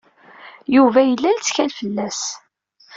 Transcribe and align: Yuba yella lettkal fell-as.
Yuba 0.75 0.99
yella 1.03 1.29
lettkal 1.35 1.71
fell-as. 1.79 2.21